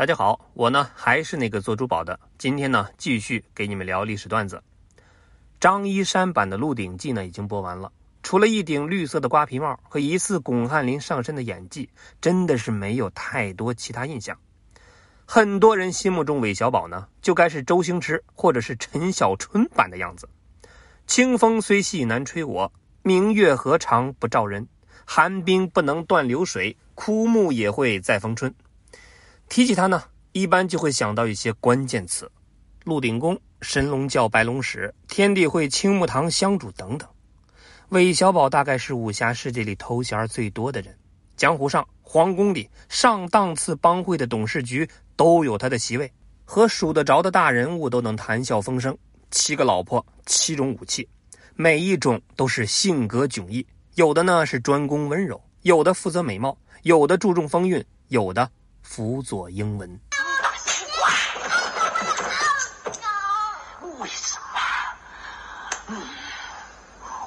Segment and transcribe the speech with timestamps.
[0.00, 4.62] 大家好，我呢还是那个做珠宝的，今天呢继续给你们聊历史段子。
[5.60, 7.92] 张一山版的《鹿鼎记》呢已经播完了，
[8.22, 14.38] 除了一顶绿色的瓜皮帽和疑似巩汉林上身的演技，真的是没有太多其他印象。
[15.26, 20.26] 很多人心目中韦小宝呢，就该是周星驰或者是陈小春版的样子。
[21.06, 22.72] 清风虽细难吹我，
[23.02, 24.66] 明月何尝不照人？
[25.04, 28.54] 寒冰不能断流水，枯木也会再逢春。
[29.50, 32.30] 提起他呢，一般就会想到一些关键词：
[32.84, 37.08] 鹿鼎宫、神龙教、白龙使、天地会、青木堂、香主等等。
[37.88, 40.96] 韦小宝大概是武侠世界里头衔最多的人，
[41.36, 46.12] 江湖上、皇宫里上档次帮会的董事局都有他的席位，
[46.44, 48.96] 和数得着的大人物都能谈笑风生。
[49.32, 51.08] 七个老婆，七种武器，
[51.56, 58.48] 每一种都是性格迥异，有的呢是专攻温柔，有的负责美貌，有的注重风韵，有的。
[58.90, 60.00] 辅佐英文。
[64.00, 64.58] 为什么？
[65.86, 66.02] 嗯，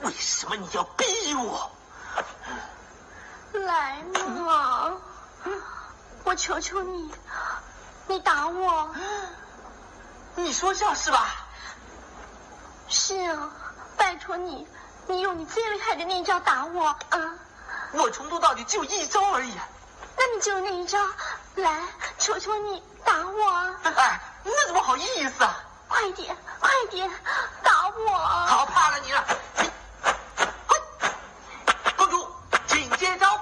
[0.00, 1.70] 为什么你要逼我？
[3.52, 4.02] 来
[4.42, 4.96] 嘛，
[6.24, 7.12] 我求求你，
[8.06, 8.88] 你打我。
[10.36, 11.28] 你说笑是吧？
[12.88, 13.50] 是啊，
[13.98, 14.66] 拜托你，
[15.06, 17.38] 你用你最厉害的那一招打我啊！
[17.92, 19.52] 我从头到底就一招而已。
[20.16, 20.98] 那你就那一招。
[21.56, 21.82] 来，
[22.18, 23.50] 求求你打我！
[23.82, 25.56] 哎，那怎么好意思啊？
[25.88, 27.10] 快点，快点，
[27.62, 28.10] 打我！
[28.10, 29.24] 好，怕了你了。
[31.96, 32.28] 公主，
[32.66, 33.38] 请接招。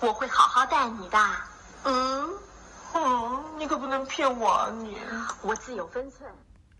[0.00, 1.18] 我会好好待你的。
[1.84, 2.28] 嗯，
[2.92, 4.72] 哦，你可不能骗我啊！
[4.80, 4.94] 你，
[5.42, 6.30] 我自有分寸。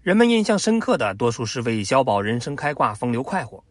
[0.02, 3.62] 人们印象深刻的多数是韦小宝人生开挂、风流快活，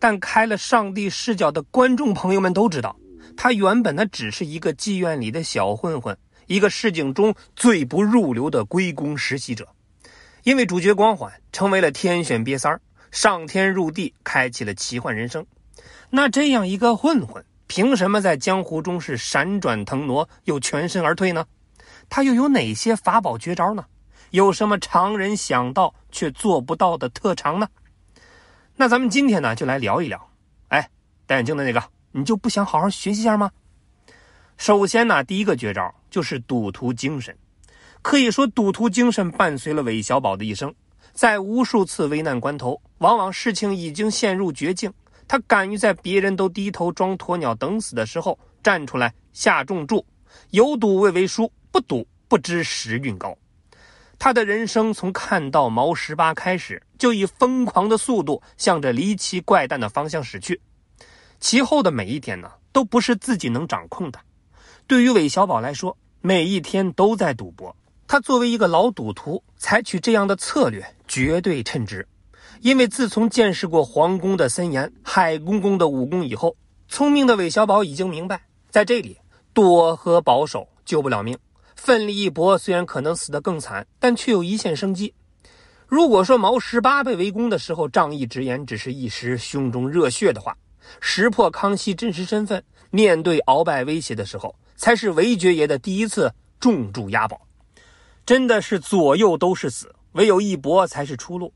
[0.00, 2.96] 但开了上帝视角的观众朋友们都知道，
[3.36, 6.18] 他原本他只是一个妓院里的小混混，
[6.48, 9.68] 一个市井中最不入流的龟公实习者。
[10.42, 12.80] 因为主角光环，成为了天选瘪三儿，
[13.12, 15.46] 上天入地，开启了奇幻人生。
[16.10, 17.44] 那这样一个混混。
[17.68, 21.46] 凭什么在江湖中是闪转腾挪又全身而退呢？
[22.10, 23.86] 他又有哪些法宝绝招呢？
[24.30, 27.68] 有什么常人想到却做不到的特长呢？
[28.76, 30.30] 那咱们今天呢就来聊一聊。
[30.68, 30.90] 哎，
[31.26, 31.82] 戴眼镜的那个，
[32.12, 33.50] 你就不想好好学习一下吗？
[34.56, 37.34] 首先呢，第一个绝招就是赌徒精神。
[38.02, 40.74] 可以说，赌徒精神伴随了韦小宝的一生，
[41.12, 44.92] 在无数次危难关头，往往事情已经陷入绝境。
[45.28, 50.04] 他敢于在别人都低头装鸵鸟等死的时候站出来下重注，
[50.50, 53.36] 有赌未为输，不赌不知时运高。
[54.18, 60.60] 他的人生从看到毛十八开始，就以疯狂的速度向着离奇怪诞的方向驶去。
[61.38, 64.20] 其后的每一天呢，都不是自己能掌控的。
[64.86, 67.74] 对于韦小宝来说，每一天都在赌博。
[68.06, 72.06] 他作为一个老赌徒，采取这样的策略绝对称职。
[72.60, 76.54] 因为自从见识过皇宫的森严、海公公的武功以后，
[76.88, 79.16] 聪明的韦小宝已经明白，在这里
[79.54, 81.38] 多和保守救不了命，
[81.82, 85.14] 奋力一搏虽然可能死得更惨，但却有一线生机。
[85.88, 90.54] 如果说毛十八被围攻的时候仗义直言只是一时胸中热血的话，
[91.00, 96.30] 识破康熙真实身份，面对鳌拜威胁的时候，才是韦爵爷的第一次
[96.60, 97.40] 重注押宝。
[98.26, 101.50] 真的是左右都是死，唯有一搏才是出路。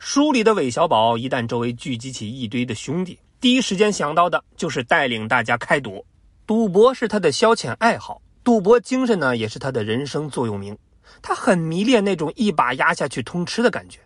[0.00, 6.04] 书里的韦小宝一旦周围聚集起一堆的兄弟，第一时间想到的就是带领大家开赌。
[6.48, 10.76] 赌博是他的消遣爱好，赌博精神呢也是他的人生座右铭。
[11.20, 14.00] 他很迷恋那种一把压下去通吃的感觉。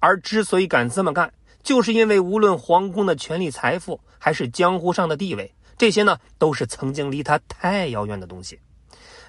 [0.00, 1.32] 而之所以敢这么干，
[1.62, 8.58] 就是因为无论皇宫的权力、财富，还是江湖上的地位，这些呢都是曾经离他太遥远的东西。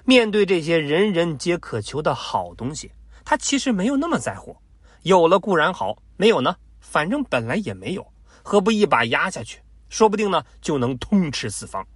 [0.04, 2.90] 面对这些人人皆渴求的好东西，
[3.24, 4.56] 他其实没有那么在乎。
[5.02, 5.96] 有了固然好。
[6.20, 8.04] 没有呢，反正本来也没有，
[8.42, 9.60] 何不一把压下去？
[9.88, 11.86] 说不定呢就能通吃四方。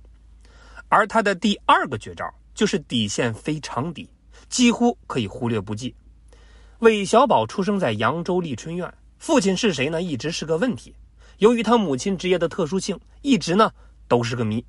[0.88, 4.08] 而他的第二个绝招就是底线非常低，
[4.48, 5.94] 几乎可以忽略不计。
[6.80, 10.02] 韦小宝出生在扬州丽春院，父亲是谁呢？
[10.02, 10.94] 一直是个问题。
[11.38, 13.70] 由于他母亲职业的特殊性，一直呢
[14.08, 14.64] 都是个谜。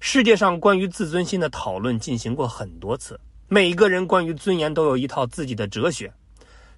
[0.00, 3.18] 世界上关于自尊心的讨论进行过很多次，
[3.48, 6.12] 每个人关于尊严都有一套自己的哲学。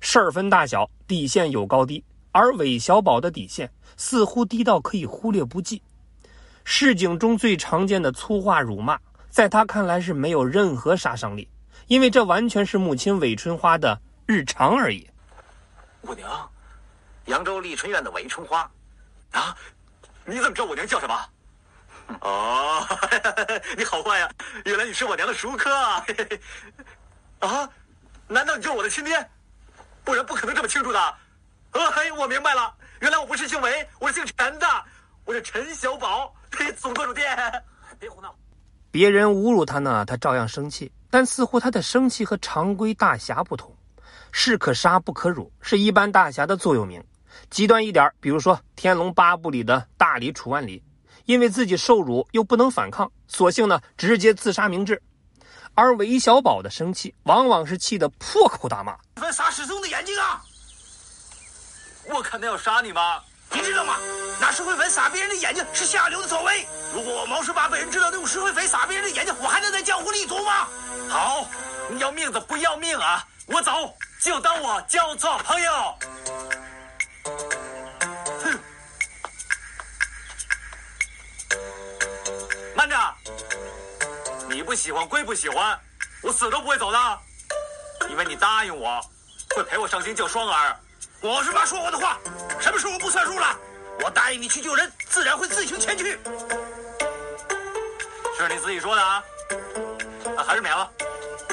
[0.01, 5.81] 事儿分大小，底线有高低，而韦小宝的底线似乎低到可以忽略不计。
[6.65, 8.99] 市井中最常见的粗话辱骂，
[9.35, 11.51] 在他看来是没有任何杀伤力，
[11.89, 15.11] 因为这完全是母亲韦春花的日常而已。
[16.03, 16.49] 我娘，
[17.25, 18.71] 扬州丽春院的韦春花，
[19.33, 19.57] 啊，
[20.25, 21.29] 你怎么知道我娘叫什么？
[22.21, 22.87] 哦，
[23.77, 24.31] 你好坏呀！
[24.67, 26.07] 原来你是我娘的熟客啊！
[27.41, 27.69] 啊，
[28.29, 29.29] 难道你就是我的亲爹？
[30.05, 31.15] 不然不可能这么清楚的。
[31.73, 34.67] 呃，嘿，我明白了，原来我不是姓韦，我是姓陈的，
[35.25, 36.33] 我是陈小宝。
[36.53, 37.37] 嘿，总舵主店，
[37.99, 38.33] 别胡闹。
[38.95, 43.77] 别人侮辱他呢，他照样生气，但似乎他的生气和常规大侠不同。
[44.31, 47.03] 士可杀不可辱，是一般大侠的座右铭。
[47.51, 50.81] 极端一点，比如说《天龙八部》里的大理楚万里，
[51.25, 55.03] 因为自己受辱又不能反抗，索性呢直接自杀明志。
[55.75, 60.41] 而韦小宝的生气，往往是气得破口大骂：“分杀师兄的眼睛啊！
[62.15, 63.21] 我看他要杀你吗？
[63.55, 63.97] 你知道吗？
[64.41, 66.67] 拿石灰粉撒别人的眼睛是下流的作为。
[66.93, 70.67] 如果我毛十八被人知道用石灰粉撒别人的眼睛，我还能在江湖立足吗？
[71.09, 71.47] 好，
[71.89, 73.25] 你要命的不要命啊！
[73.47, 75.99] 我走。”就当我交错朋友。
[78.43, 78.59] 哼，
[82.75, 82.97] 慢着，
[84.49, 85.79] 你不喜欢归不喜欢，
[86.23, 87.19] 我死都不会走的，
[88.09, 88.99] 因为你答应我，
[89.55, 90.75] 会陪我上京救双儿。
[91.21, 92.19] 我是妈说过的话，
[92.65, 93.55] 什么时候不算数了？
[94.03, 96.19] 我答应你去救人，自然会自行前去。
[98.39, 99.23] 是你自己说的啊？
[100.35, 100.91] 那还是免了，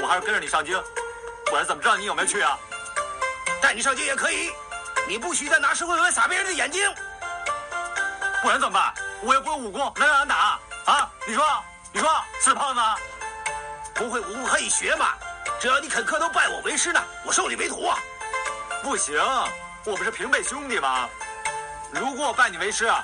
[0.02, 0.82] 我还是跟着你上京。
[1.48, 2.58] 不然怎么知道你有没有去啊？
[3.62, 4.52] 带你上京也可以，
[5.06, 6.90] 你不许再拿石灰粉撒别人的眼睛。
[8.42, 8.94] 不然怎么办？
[9.22, 11.12] 我又不会武功，能让人打啊？
[11.28, 11.46] 你说，
[11.92, 12.10] 你说，
[12.40, 12.82] 死胖子，
[13.94, 15.10] 不会武功可以学嘛？
[15.60, 18.00] 只要你肯磕头拜我为师呢，我收你为徒啊。
[18.82, 19.14] 不行，
[19.84, 21.10] 我不是平辈兄弟吗？
[21.92, 23.04] 如果我拜你为师啊，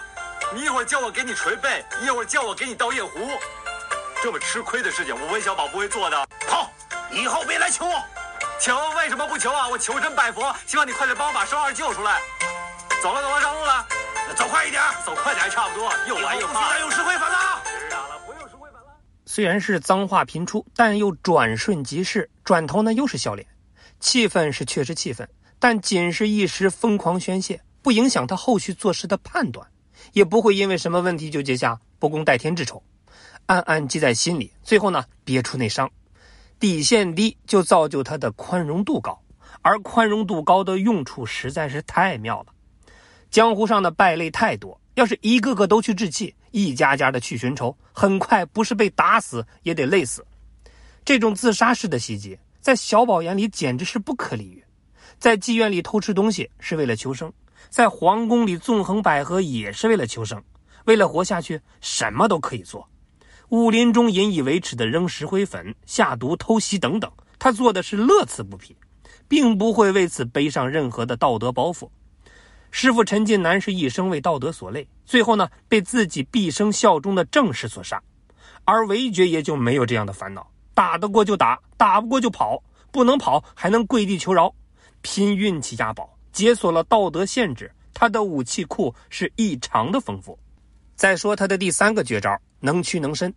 [0.53, 3.31] 你一会儿叫我给你捶背，一会儿叫我给你倒夜壶，
[4.21, 6.27] 这么吃亏的事情，我温小宝不会做的。
[6.47, 6.71] 好，
[7.11, 7.99] 以后别来求我。
[8.59, 9.67] 求为什么不求啊？
[9.67, 12.21] 我求神拜佛，希望你快点帮我把双儿救出来。
[13.01, 13.87] 走了，走了，上路了。
[14.35, 15.91] 走快一点，走快点还差不多。
[16.07, 16.73] 又来又怕。
[16.73, 17.61] 不用石灰粉了。
[17.65, 18.87] 知道了，不用石灰粉了。
[19.25, 23.47] 虽然是脏话频出，但又转瞬即逝，转头呢又是笑脸。
[23.99, 25.27] 气氛是确实气愤，
[25.59, 29.67] 但仅是一时疯狂宣泄，不影响他后续做事的判断，
[30.13, 32.83] 也不会因为什么问题就结下不共戴天之仇，
[33.47, 35.89] 暗暗记在心里，最后呢憋出内伤。
[36.59, 39.21] 底线低，就造就他的宽容度高，
[39.61, 42.47] 而宽容度高的用处实在是太妙了。
[43.29, 50.25] 江湖上的败类太多，要是一个个都去置气，一家家的去寻仇，很快不是被打死，也得累死。
[51.05, 54.63] 这种自杀式的袭击，在小宝眼里简直是不可理喻。
[55.19, 57.31] 在妓院里偷吃东西是为了求生，
[57.69, 60.41] 在皇宫里纵横捭阖也是为了求生，
[60.85, 62.87] 为了活下去，什么都可以做。
[63.49, 68.75] 武林中引以为耻的扔石灰粉、下毒、偷袭等等，他做的是乐此不疲，
[69.27, 71.89] 并不会为此背上任何的道德包袱。
[72.69, 77.99] 师傅陈近南是一生为道德所累，最后呢被自己毕生效忠的正室所杀，
[78.65, 82.61] 而韦爵爷就没有这样的烦恼，打得过就打，打不过就跑，
[82.91, 84.53] 不能跑还能跪地求饶，
[85.01, 90.37] 拼运气押宝，解锁了道德限制，他的武器库是异常的丰富。
[90.95, 92.37] 再说他的第三个绝招。
[92.59, 93.31] 能屈能伸，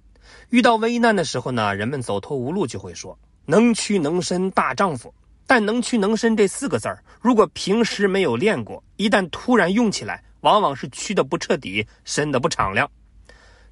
[0.48, 5.12] 遇到危难的时候呢，人们走投无路就会说“能屈能伸大丈夫”。
[5.46, 12.90] 但“能屈能伸”这四个字儿，如果平时没有练过，一旦突然用起来，往往是屈的不彻底，伸的不敞亮。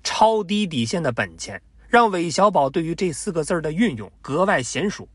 [0.04, 5.08] 超低底线的本钱，让韦小宝对于这四个字儿的运用格外娴熟。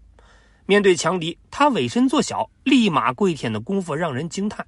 [0.66, 4.66] 面对强敌，他委身作小，立马跪舔的功夫让人惊叹。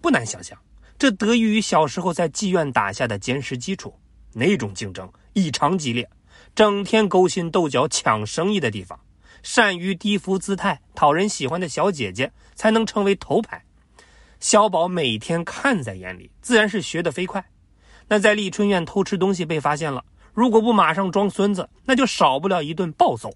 [0.00, 0.58] 不难想象，
[0.98, 3.98] 这得益于小时候在妓院打下的坚实基础。
[4.34, 6.06] 那种竞争异常激烈，
[6.54, 9.00] 整天勾心斗角抢生意的地方，
[9.42, 13.64] 善于低浮姿态讨人喜欢的小姐姐才能成为头牌。
[14.38, 17.42] 小宝每天看在眼里，自然是学得飞快。
[18.08, 20.04] 那在丽春院偷吃东西被发现了，
[20.34, 23.34] 如果不马上装孙子，那就少不了一顿暴揍。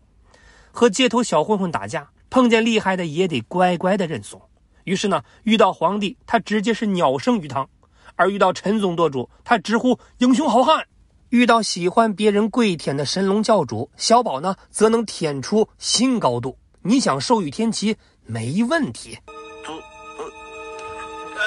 [0.72, 4.40] 和街头小混混打架，碰见厉害的也得乖乖的认怂。
[4.84, 7.68] 于是呢，遇到皇帝，他直接是鸟生鱼汤。
[8.16, 10.82] 而遇到陈总舵主，他直呼英雄好汉；
[11.30, 16.58] 遇到喜欢别人跪舔的神龙教主小宝呢，则能舔出新高度。
[16.82, 19.18] 你想授予天齐，没问题。
[19.64, 19.72] 土，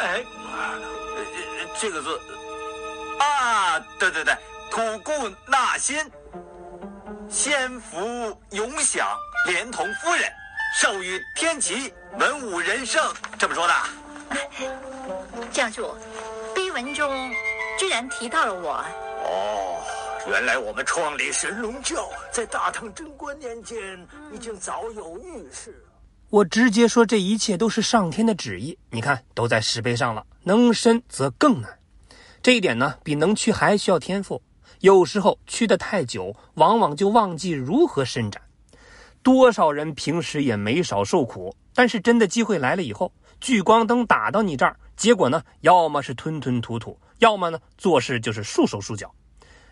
[0.01, 0.24] 哎，
[1.80, 2.20] 这个字
[3.20, 4.34] 啊，对对对，
[4.72, 5.12] 吐故
[5.48, 5.98] 纳新，
[7.30, 7.98] 先福
[8.51, 9.08] 永享，
[9.48, 10.24] 连同夫人，
[10.80, 13.01] 授予天齐，文武人圣，
[13.38, 13.74] 这么说的。
[15.51, 15.96] 教主。
[16.74, 17.32] 文中
[17.77, 18.84] 居然提到了我，
[19.24, 19.80] 哦，
[20.27, 23.77] 原来我们创立神龙教在大唐贞观年间
[24.32, 25.86] 已经早有预示。
[26.32, 28.75] 我直接说这一切都是上天的旨意。
[28.89, 31.77] 你看，都在石碑上了，能伸则更难。
[32.42, 34.42] 这一点呢，比能屈还需要天赋。
[34.83, 38.41] 有时候屈得太久，往往就忘记如何伸展。
[39.21, 49.09] 多少人平时也没少受苦，但是真的机会来了以后，聚光灯打到你这儿，结果呢，要么是吞吞吐吐，要么呢做事就是束手束脚，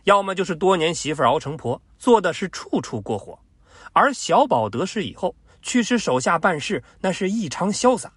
[0.05, 3.37] 要么就是多年媳妇熬成婆，做的是处处过火。
[3.91, 8.13] 而小宝得势以后，驱使手下办事，那是异常潇洒。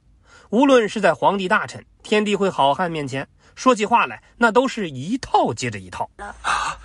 [0.50, 6.08] 无论是在皇帝大臣、天地会好汉面前说起话来，那都是一套接着一套。
[6.18, 6.78] 啊！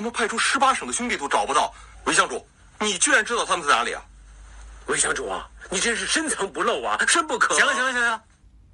[0.00, 1.70] 我们派出十八省的兄弟都找不到
[2.06, 2.42] 韦相主。
[2.80, 4.02] 你居然知道他们在哪里啊，
[4.86, 7.54] 韦相主啊，你真是深藏不露啊，深不可。
[7.54, 8.22] 行了行了行了，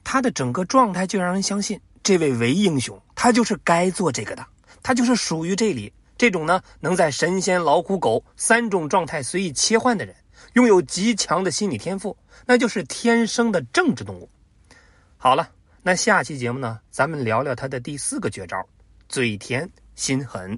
[0.05, 4.47] 他的整个状态就让人相信，这位韦英雄他就是该做这个的，
[4.85, 10.15] 他就是属于这里这种呢，能在神仙、老虎、狗三种状态随意切换的人，
[10.53, 12.17] 拥有极强的心理天赋，
[12.47, 14.31] 那就是天生的政治动物。
[15.17, 15.51] 好了，
[15.83, 18.65] 那下期节目呢，咱们聊聊他的第四个绝招——
[19.11, 20.57] 嘴甜心狠。